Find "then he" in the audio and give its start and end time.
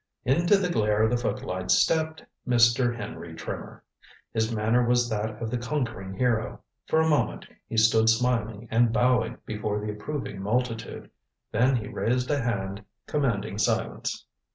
11.51-11.87